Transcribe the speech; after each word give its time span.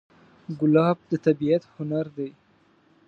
ګلاب 0.59 0.97
د 1.09 1.11
طبیعت 1.25 1.63
هنر 1.75 2.05
دی. 2.17 2.29